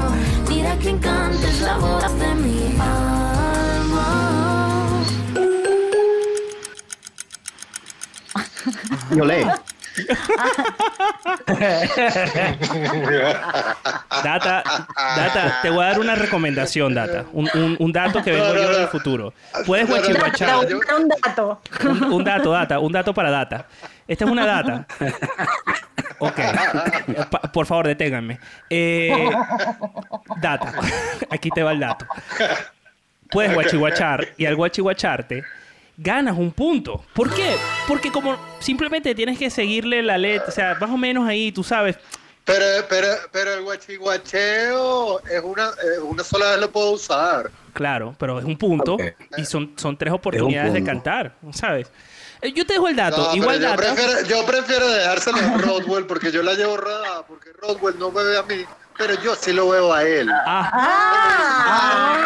[0.49, 3.31] mira quién canta es la voz de mi alma.
[14.23, 14.63] Data,
[15.17, 17.25] Data, te voy a dar una recomendación, Data.
[17.33, 18.79] Un, un- un dato que vengo No, no, yo no.
[18.79, 19.35] del futuro.
[19.67, 20.67] Puedes guachihuachar.
[20.67, 21.61] un dato.
[21.85, 23.67] Un, un dato, Data, un dato para Data.
[24.07, 24.87] Esta es una data.
[26.19, 26.39] Ok.
[27.31, 28.39] Pa- por favor, deténganme.
[28.69, 29.31] Eh,
[30.41, 30.73] data.
[31.31, 32.07] Aquí te va el dato.
[33.31, 35.45] Puedes guachihuachar y al guachihuacharte
[36.03, 37.05] ganas un punto.
[37.15, 37.57] ¿Por qué?
[37.87, 41.63] Porque como simplemente tienes que seguirle la letra, o sea, más o menos ahí, tú
[41.63, 41.97] sabes.
[42.45, 45.71] Pero, pero, pero el guachiguacheo es una,
[46.03, 47.51] una sola vez lo puedo usar.
[47.73, 48.97] Claro, pero es un punto
[49.37, 51.91] y son, son tres oportunidades de cantar, ¿sabes?
[52.43, 53.29] Eh, Yo te dejo el dato.
[53.29, 53.77] No, Igual yo, Data.
[53.95, 58.25] prefiero, yo prefiero dejárselo a Rodwell porque yo la llevo rodada, porque Rodwell no me
[58.25, 58.65] ve a mí,
[59.01, 60.31] pero yo sí lo veo a él.
[60.47, 62.17] Ah,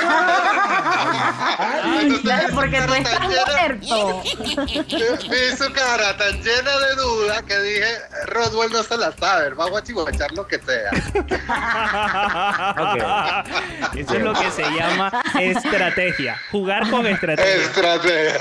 [2.01, 4.23] Entonces, Claro, mi porque tú estás muerto.
[5.31, 7.87] Vi su cara tan llena de duda que dije,
[8.27, 10.91] Rodwell no se la sabe, él va a guachiguachar lo que sea.
[13.95, 16.37] Eso es lo que se llama estrategia.
[16.51, 17.55] Jugar con estrategia.
[17.55, 18.35] Estrategia.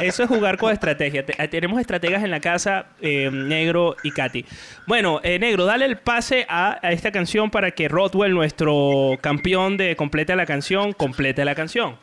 [0.00, 1.24] Eso es jugar con estrategia.
[1.24, 4.44] Te- tenemos estrategas en la casa, eh, Negro y Katy.
[4.86, 9.76] Bueno, eh, Negro, dale el pase a, a esta canción para que Rodwell, nuestro campeón
[9.76, 11.96] de Completa la canción, complete la canción.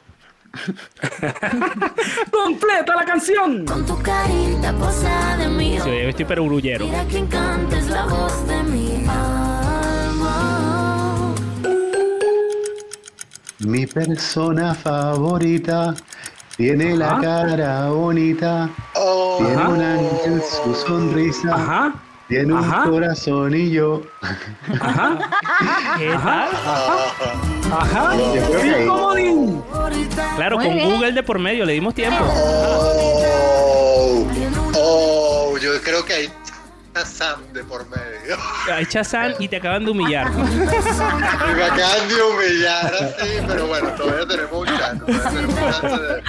[2.31, 3.65] ¡Completa la canción!
[3.65, 6.85] Con tu carita posada en mi Sí, yo estoy perullero.
[6.85, 11.33] mira quién canta es la voz de mi alma.
[13.59, 15.93] Mi persona favorita
[16.55, 17.21] tiene la Ajá.
[17.21, 21.93] cara bonita, Oh, tiene un ángel su sonrisa, Ajá,
[22.27, 22.83] tiene un Ajá.
[22.89, 24.03] corazonillo.
[24.79, 25.17] ajá,
[25.97, 26.49] ¿Qué tal?
[27.71, 28.11] ajá.
[28.15, 29.63] Creo que ¡Sí, comodín!
[30.35, 30.89] Claro, Muy con bien.
[30.91, 32.23] Google de por medio, le dimos tiempo.
[32.23, 34.27] oh,
[34.75, 36.29] oh, yo creo que hay
[37.05, 38.35] Sam de por medio.
[38.73, 40.31] Ay, Chazán, y te acaban de humillar.
[40.31, 40.43] Me
[41.63, 45.05] acaban de humillar así, pero bueno, todavía tenemos un chance.
[45.05, 46.23] Todavía tenemos un chance de.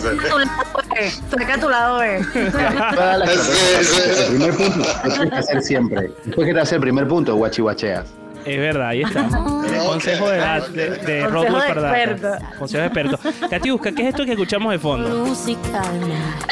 [0.00, 2.24] Saca tu lado B.
[2.50, 4.20] Saca tu lado sí.
[4.20, 6.12] El primer punto lo tienes que hacer siempre.
[6.24, 8.23] Después que te hace el primer punto, guachihuacheas.
[8.44, 9.20] Es verdad, ahí está.
[9.74, 11.98] El consejo de, la- de, de Consejo Rodwell de para Data.
[12.04, 12.58] experto.
[12.58, 13.18] Consejo de experto.
[13.94, 15.08] ¿qué es esto que escuchamos de fondo?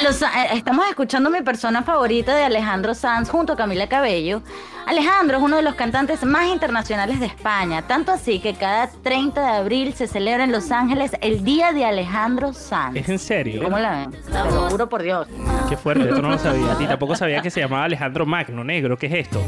[0.02, 4.42] Los- eh, estamos escuchando mi persona favorita de Alejandro Sanz junto a Camila Cabello.
[4.86, 9.40] Alejandro es uno de los cantantes más internacionales de España, tanto así que cada 30
[9.40, 12.96] de abril se celebra en Los Ángeles el Día de Alejandro Sanz.
[12.96, 13.62] ¿Es en serio?
[13.62, 14.10] ¿Cómo la ven?
[14.10, 15.28] Te lo juro por Dios.
[15.68, 16.76] Qué fuerte, esto no lo sabía.
[16.80, 18.96] Y tampoco sabía que se llamaba Alejandro Magno, negro.
[18.96, 19.40] ¿Qué es esto?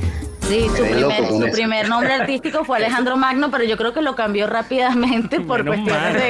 [0.48, 4.14] Sí, su, primer, su primer nombre artístico fue Alejandro Magno, pero yo creo que lo
[4.14, 6.22] cambió rápidamente por Menos cuestiones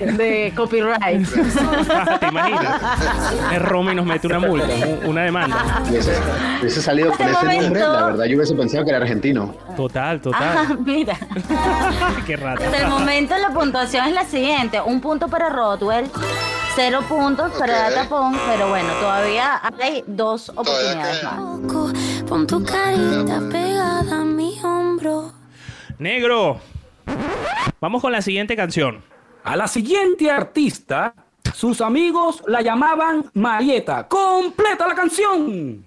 [0.00, 1.28] de, de copyright.
[2.20, 2.80] ¿Te imaginas?
[3.52, 4.66] Es Roma y nos mete una multa,
[5.04, 5.82] una demanda.
[5.88, 6.12] Hubiese,
[6.60, 9.54] hubiese salido con el ese nombre, momento- la verdad yo hubiese pensado que era argentino.
[9.76, 10.78] Total, Ah, total.
[10.84, 11.16] mira.
[12.26, 12.64] Qué rata.
[12.64, 16.06] Hasta el momento la puntuación es la siguiente: un punto para Rodwell,
[16.76, 17.90] cero puntos para.
[17.90, 21.34] Datapon, pero bueno, todavía hay dos oportunidades más.
[21.34, 21.92] Poco,
[22.28, 25.32] Pon tu carita pegada a mi hombro.
[25.98, 26.60] Negro.
[27.80, 29.02] Vamos con la siguiente canción.
[29.44, 31.14] A la siguiente artista,
[31.54, 34.06] sus amigos la llamaban Marieta.
[34.08, 35.84] ¡Completa la canción!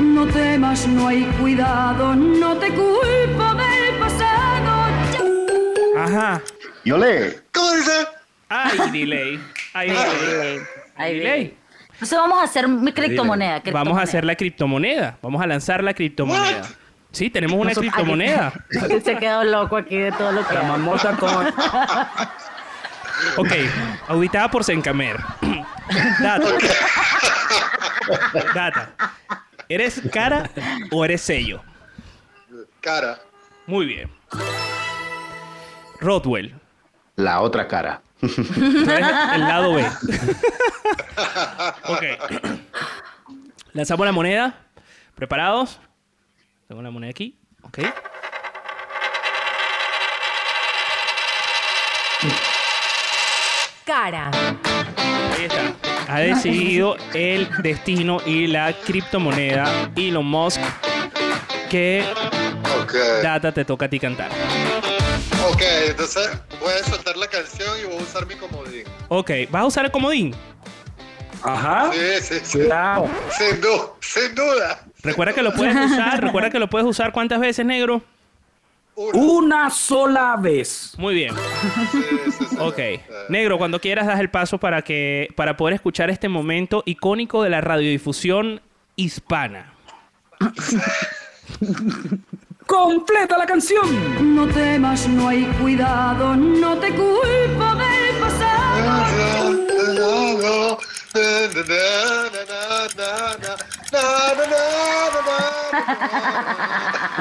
[0.00, 4.36] No temas, no hay cuidado, no te culpo del pasado.
[6.84, 7.40] Yo le.
[7.52, 7.90] ¿Cómo dice?
[8.48, 9.40] Ay, delay.
[9.74, 10.60] Ay, delay.
[10.96, 11.56] Ahí Delay.
[11.92, 13.62] Entonces vamos a hacer mi criptomoneda.
[13.72, 15.18] Vamos a hacer la criptomoneda.
[15.22, 16.62] Vamos a lanzar la criptomoneda.
[17.12, 18.52] Sí, tenemos una Nosotros- criptomoneda.
[18.80, 20.66] Alguien se quedó loco aquí de todo lo que La hay.
[20.66, 21.46] marmota con...
[23.38, 23.48] Ok,
[24.08, 25.16] auditada por Sencamer.
[26.20, 26.48] Data.
[28.54, 28.90] Data.
[29.70, 30.50] ¿Eres cara
[30.92, 31.62] o eres sello?
[32.82, 33.18] Cara.
[33.66, 34.10] Muy bien.
[35.98, 36.54] Rodwell.
[37.16, 38.02] La otra cara.
[38.20, 39.86] El lado B.
[41.88, 42.02] ok.
[43.72, 44.54] Lanzamos la moneda.
[45.14, 45.80] ¿Preparados?
[46.68, 47.38] Tengo la moneda aquí.
[47.62, 47.78] Ok.
[53.84, 54.30] Cara.
[55.36, 55.72] Ahí está.
[56.08, 60.60] Ha decidido el destino y la criptomoneda Elon Musk.
[61.70, 62.04] Que
[62.80, 62.94] Ok.
[63.22, 64.30] data te toca a ti cantar.
[65.48, 66.28] Ok, entonces
[66.60, 68.84] voy a soltar la canción y voy a usar mi comodín.
[69.08, 70.34] Ok, ¿vas a usar el comodín?
[71.42, 71.90] Ajá.
[71.92, 72.58] Sí, sí, sí.
[72.58, 73.08] Cuidado.
[73.36, 74.80] Sin duda, sin duda.
[75.06, 76.22] Recuerda que lo puedes usar.
[76.22, 78.02] Recuerda que lo puedes usar cuántas veces, negro.
[78.96, 80.94] Una sola vez.
[80.96, 81.34] Muy bien.
[82.58, 82.78] Ok.
[83.28, 87.50] Negro, cuando quieras das el paso para que para poder escuchar este momento icónico de
[87.50, 88.62] la radiodifusión
[88.96, 89.74] hispana.
[92.66, 94.34] ¡Completa la canción!
[94.34, 99.16] No temas, no hay cuidado, no te culpo del pasado.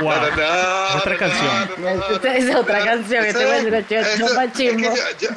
[0.01, 0.11] Wow.
[0.97, 1.69] Otra canción.
[2.11, 3.25] Esta es otra canción.
[3.25, 4.93] Este Ese- es el ese- chupa es que chimbo.
[4.95, 5.29] yo- yo-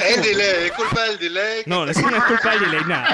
[0.00, 1.62] Es el delay, es culpa del delay.
[1.66, 3.08] No, eso no es culpa del delay, nada.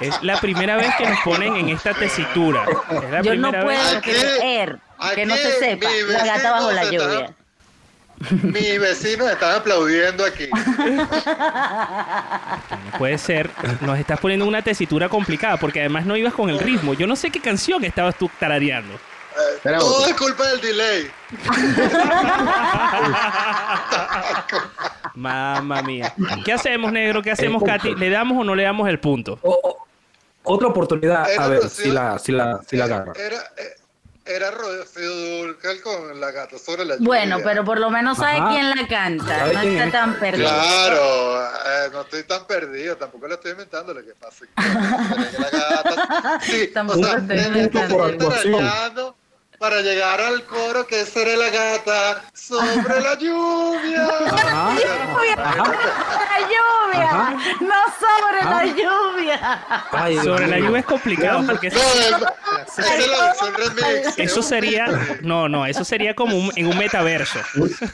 [0.00, 2.64] Es la primera vez que nos ponen en esta tesitura.
[3.02, 3.64] Es la Yo no vez.
[3.64, 4.78] puedo creer
[5.14, 5.88] que no se sepa.
[6.08, 7.30] La gata bajo la lluvia.
[8.42, 10.48] Mis vecinos están aplaudiendo aquí.
[12.90, 13.50] No puede ser.
[13.82, 16.94] Nos estás poniendo una tesitura complicada porque además no ibas con el ritmo.
[16.94, 18.94] Yo no sé qué canción estabas tú tarareando.
[19.62, 21.10] Todo es culpa del delay.
[25.14, 26.14] Mamma mía.
[26.44, 27.22] ¿Qué hacemos, negro?
[27.22, 27.94] ¿Qué hacemos, Katy?
[27.96, 29.38] ¿Le damos o no le damos el punto?
[30.42, 33.12] Otra oportunidad, Era a ver si la, si la, si la agarra.
[33.16, 33.74] Era, eh,
[34.26, 37.06] era Rocío Dúrcal con la gata sobre la lluvia.
[37.06, 38.48] Bueno, pero por lo menos sabe Ajá.
[38.50, 39.38] quién la canta.
[39.38, 39.92] ¿Sabe No está es?
[39.92, 40.48] tan perdido.
[40.48, 44.44] Claro, eh, no estoy tan perdido, tampoco lo estoy inventando lo que pasa.
[44.44, 49.16] es que la gata, sí, Tampoco o sea, estoy inventando.
[49.58, 54.06] Para llegar al coro que seré la gata sobre la lluvia.
[54.06, 54.70] La
[56.42, 57.34] lluvia, Ajá.
[57.60, 59.60] no sobre la lluvia.
[60.22, 64.18] Sobre la lluvia es complicado porque No, es- esa es la versión remix.
[64.18, 64.86] eso sería
[65.22, 67.38] no no eso sería como un- en un metaverso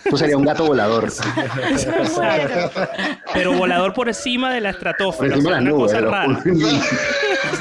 [0.08, 1.10] Tú serías un gato volador.
[3.32, 6.50] pero volador por encima de la estratosfera Por encima o sea, de las una cosa
[6.70, 7.52] rara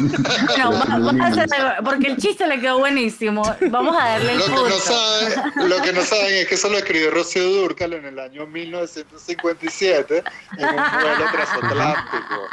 [0.58, 1.50] No, va- va a hacer-
[1.84, 3.44] porque el chiste le quedó buenísimo.
[3.70, 6.70] Vamos a darle el Lo que, no saben, lo que no saben es que eso
[6.70, 10.24] lo escribió Rocío Dúrcal en el año 1957
[10.58, 12.48] en un vuelo transatlántico.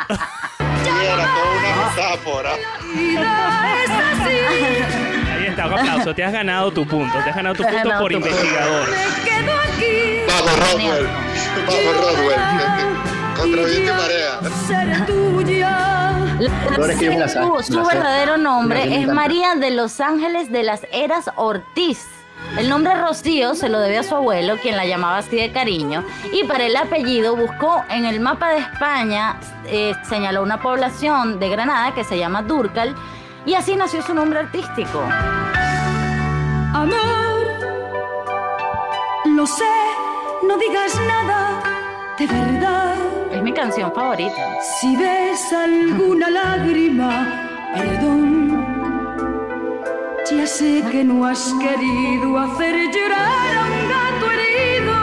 [0.85, 2.53] Y era toda una metáfora.
[5.35, 7.89] ahí está un aplauso te has ganado tu punto te has ganado tu has punto
[7.89, 8.29] ganado por tu punto.
[8.37, 8.89] investigador
[10.29, 11.09] Vamos, Rodwell.
[11.67, 12.41] Vamos, Rodwell.
[13.37, 15.07] Contra viento y marea.
[15.07, 16.08] Tuya.
[16.39, 19.09] La Su, verdadero nombre es.
[19.09, 22.07] María de los Ángeles de las Heras Ortiz.
[22.57, 26.05] El nombre Rocío se lo debe a su abuelo, quien la llamaba así de cariño,
[26.33, 31.49] y para el apellido buscó en el mapa de España, eh, señaló una población de
[31.49, 32.95] Granada que se llama Durcal,
[33.45, 35.03] y así nació su nombre artístico.
[36.73, 37.49] Amor,
[39.27, 39.65] lo sé,
[40.47, 41.61] no digas nada
[42.19, 42.78] de verdad.
[43.59, 44.61] Canción favorita.
[44.63, 48.49] Si ves alguna lágrima, perdón.
[50.31, 54.95] Ya sé que no has querido hacer llorar a un gato herido.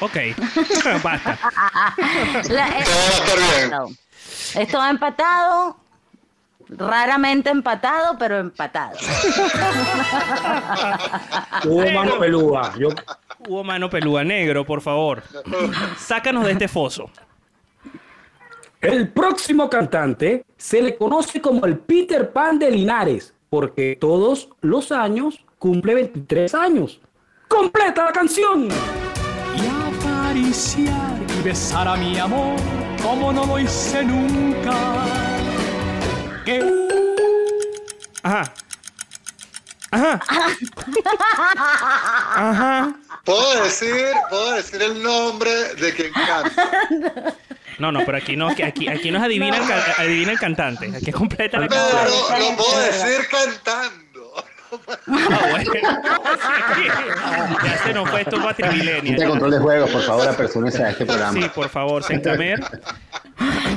[0.00, 0.16] ok
[1.04, 1.38] basta
[2.48, 3.88] La- eh, empatado.
[4.54, 5.76] Esto va empatado,
[6.70, 8.98] raramente empatado, pero empatado.
[11.64, 12.72] Hubo mano pelúa.
[12.78, 12.88] Yo,
[13.48, 15.22] hubo mano pelúa negro por favor
[15.98, 17.10] sácanos de este foso
[18.80, 24.90] El próximo cantante se le conoce como el Peter Pan de Linares, porque todos los
[24.90, 27.00] años cumple 23 años.
[27.46, 28.68] ¡Completa la canción!
[29.56, 32.56] y acariciar y besar a mi amor
[33.02, 34.72] como no lo hice nunca.
[38.22, 38.44] Ajá.
[39.92, 40.20] Ajá.
[42.34, 42.94] Ajá.
[43.24, 43.94] Puedo decir,
[44.30, 47.34] puedo decir el nombre de quien canta.
[47.78, 50.38] No, no, pero aquí no, aquí, aquí, aquí no es adivina, El, ca- adivina el
[50.38, 50.92] cantante.
[50.96, 51.82] Aquí es completa la Pero
[52.38, 54.34] lo puedo decir cantando.
[55.08, 55.70] Ah, bueno.
[57.64, 59.02] Ya se nos fue esto para Trivilenia.
[59.02, 61.32] Gente de control de juegos, por favor, apersónese a este programa.
[61.32, 62.60] Sí, por favor, Sencamer.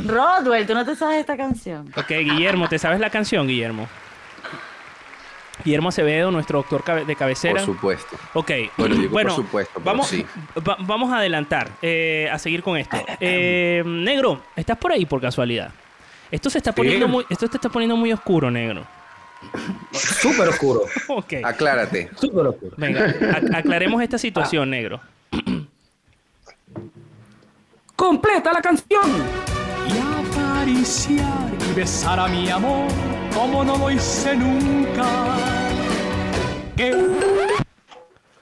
[0.05, 1.91] Rodwell, tú no te sabes esta canción.
[1.97, 3.88] Ok, Guillermo, ¿te sabes la canción, Guillermo?
[5.66, 7.55] Guillermo Acevedo, nuestro doctor cabe- de cabecera.
[7.55, 8.16] Por supuesto.
[8.36, 8.51] Ok.
[8.78, 10.26] Bueno, digo por supuesto, pero vamos, sí.
[10.66, 12.95] va- vamos a adelantar, eh, a seguir con esto.
[13.20, 15.72] Eh, negro, ¿estás por ahí por casualidad?
[16.32, 18.86] Esto se está poniendo muy, esto te está poniendo muy oscuro, negro.
[19.91, 20.82] Súper oscuro.
[21.09, 21.34] Ok.
[21.43, 22.09] Aclárate.
[22.20, 22.74] Súper oscuro.
[22.78, 25.01] Venga, ac- aclaremos esta situación, negro.
[27.95, 29.01] ¡Completa la canción!
[30.66, 32.88] Y acariciar y besar a mi amor
[33.34, 35.05] como no lo hice nunca.
[36.76, 36.95] Que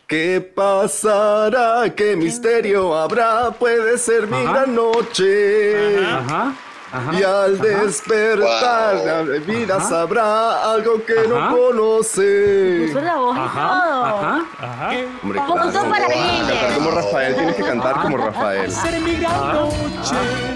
[0.08, 1.84] ¿Qué pasará?
[1.96, 3.52] ¿Qué misterio habrá?
[3.52, 4.52] Puede ser mi Ajá.
[4.52, 5.98] gran noche.
[6.06, 6.54] Ajá.
[6.94, 7.20] Ajá.
[7.20, 7.64] Y al ajá.
[7.64, 9.06] despertar Wow.
[9.06, 9.90] la vida Ajá.
[9.90, 11.28] sabrá algo que Ajá.
[11.50, 12.86] no conoce.
[12.88, 13.84] Puso la voz y Ajá.
[13.90, 14.04] todo.
[14.06, 14.46] Ajá.
[14.60, 14.90] Ajá.
[15.24, 18.72] Hombre, claro, para cantar como Rafael, tienes que cantar como Rafael.
[18.72, 20.53] ser mi gran noche.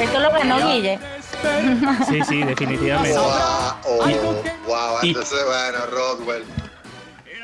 [0.00, 0.98] Esto lo ganó Guille.
[2.08, 3.18] Sí, sí, definitivamente.
[3.18, 3.28] Wow,
[3.84, 6.44] oh, Entonces, bueno, Rodwell.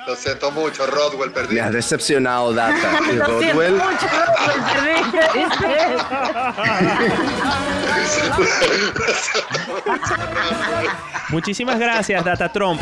[0.07, 1.57] Lo siento mucho, Rodwell, perdí.
[1.57, 2.99] Me has decepcionado, Data.
[3.13, 5.77] Y Lo siento Rodwell, mucho, Rodwell, perdiste.
[11.29, 12.81] Muchísimas gracias, Data Trump.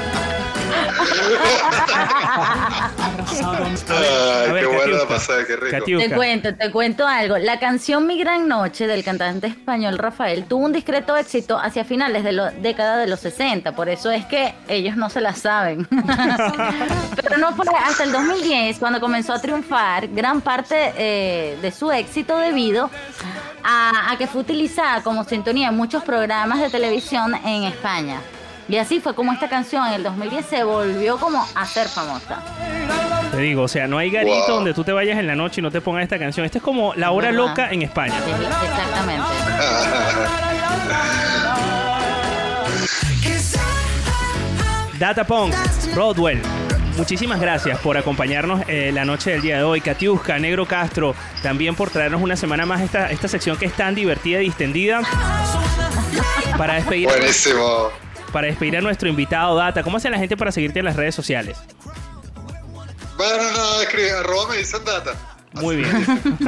[3.90, 5.98] Ay, ver, qué qué rico.
[5.98, 7.38] Te cuento, te cuento algo.
[7.38, 12.24] La canción Mi Gran Noche del cantante español Rafael tuvo un discreto éxito hacia finales
[12.24, 15.86] de la década de los 60, por eso es que ellos no se la saben.
[17.22, 21.90] Pero no fue hasta el 2010 cuando comenzó a triunfar gran parte eh, de su
[21.90, 22.90] éxito debido
[23.64, 28.20] a, a que fue utilizada como sintonía en muchos programas de televisión en España.
[28.68, 32.42] Y así fue como esta canción en el 2010 se volvió como a ser famosa.
[33.30, 34.56] Te digo, o sea, no hay garito Wow.
[34.56, 36.44] donde tú te vayas en la noche y no te pongas esta canción.
[36.44, 37.32] Esta es como La Hora.
[37.32, 38.14] Loca en España.
[38.24, 39.24] Sí, Exactamente.
[44.98, 45.54] Data Punk,
[45.94, 46.40] Rodwell.
[46.96, 49.80] Muchísimas gracias por acompañarnos eh, la noche del día de hoy.
[49.80, 53.94] Katiuska, Negro Castro, también por traernos una semana más esta, esta sección que es tan
[53.94, 55.02] divertida y distendida.
[56.56, 57.90] Para despedir, Buenísimo.
[58.32, 61.14] Para despedir a nuestro invitado Data, ¿cómo hace la gente para seguirte en las redes
[61.14, 61.58] sociales?
[63.16, 65.12] Bueno, no, escribe, arroba me dicen data.
[65.54, 66.06] Muy bien.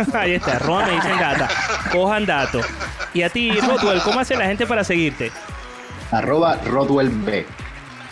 [0.15, 1.49] Ahí está, arroba me dicen data.
[1.91, 2.65] Cojan datos.
[3.13, 5.33] Y a ti, Rodwell, ¿cómo hace la gente para seguirte?
[6.13, 7.45] Arroba Rodwell B.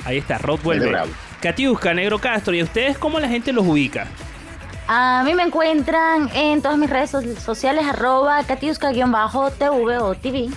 [0.05, 0.81] Ahí está, Rodwell.
[0.81, 0.99] B.
[1.41, 4.09] Katiuska, Negro Castro, ¿y a ustedes cómo la gente los ubica?
[4.89, 10.49] A mí me encuentran en todas mis redes so- sociales, arroba katiuska-tv o TV.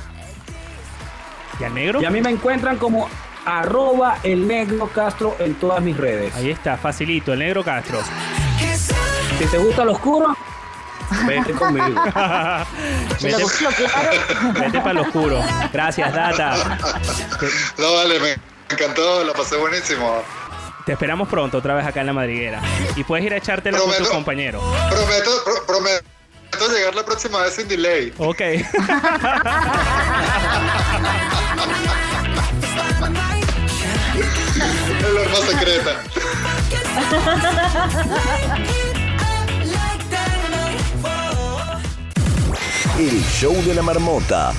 [1.59, 2.01] ¿Y al negro?
[2.01, 3.09] Y a mí me encuentran como
[3.45, 6.33] arroba el negro Castro en todas mis redes.
[6.35, 7.99] Ahí está, facilito, el Negro Castro.
[9.39, 10.35] Si te gusta lo oscuro,
[11.25, 11.87] vete conmigo.
[13.19, 13.37] Te lo
[14.53, 15.41] Vete, para lo oscuro.
[15.73, 16.55] Gracias, Data.
[17.77, 18.35] No, vale, me
[18.69, 20.21] encantó, la pasé buenísimo.
[20.85, 22.61] te esperamos pronto otra vez acá en la madriguera.
[22.95, 24.13] Y puedes ir a echártela con tus Prometo.
[24.15, 24.63] compañeros.
[24.89, 25.65] Prometo, pro-
[26.61, 28.13] prometo llegar la próxima vez sin delay.
[28.17, 28.41] Ok.
[35.01, 36.03] El arma secreta.
[42.99, 44.53] El show de la marmota.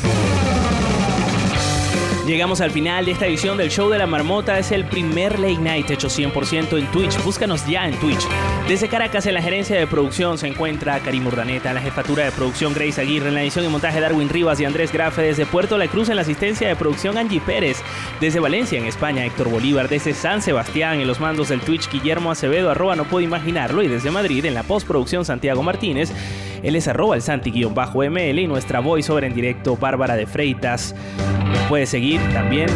[2.27, 4.57] Llegamos al final de esta edición del Show de la Marmota.
[4.57, 7.21] Es el primer late night hecho 100% en Twitch.
[7.25, 8.21] Búscanos ya en Twitch.
[8.69, 11.71] Desde Caracas, en la gerencia de producción, se encuentra Karim Urdaneta.
[11.71, 13.29] En la jefatura de producción, Grace Aguirre.
[13.29, 15.21] En la edición y montaje, Darwin Rivas y Andrés Grafe.
[15.23, 17.79] Desde Puerto La Cruz, en la asistencia de producción, Angie Pérez.
[18.21, 19.89] Desde Valencia, en España, Héctor Bolívar.
[19.89, 22.71] Desde San Sebastián, en los mandos del Twitch, Guillermo Acevedo.
[22.71, 23.83] Arroba no puedo imaginarlo.
[23.83, 26.13] Y desde Madrid, en la postproducción, Santiago Martínez.
[26.63, 30.95] Él es arroba el Santi-ML y nuestra voiceover en directo, Bárbara de Freitas.
[31.47, 32.69] Nos puede seguir también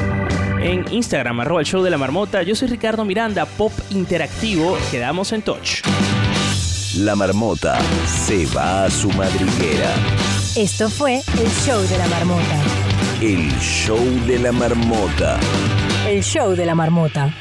[0.61, 2.43] en Instagram, arroba el show de la marmota.
[2.43, 4.76] Yo soy Ricardo Miranda, pop interactivo.
[4.91, 5.82] Quedamos en touch.
[6.99, 9.95] La marmota se va a su madriguera.
[10.57, 12.62] Esto fue el show de la marmota.
[13.20, 15.39] El show de la marmota.
[16.09, 17.34] El show de la marmota.